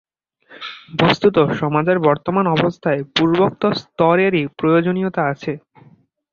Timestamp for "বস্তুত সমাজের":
0.99-1.97